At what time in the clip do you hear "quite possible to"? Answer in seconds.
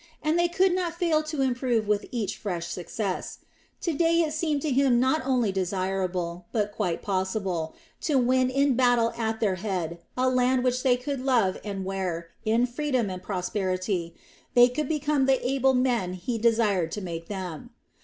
6.71-8.17